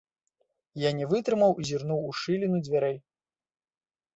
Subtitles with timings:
[0.83, 2.97] Я не вытрымаў і зірнуў у шчыліну дзвярэй.